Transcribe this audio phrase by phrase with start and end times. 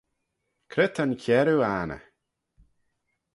[0.71, 2.03] Cre ta'n chiarroo anney?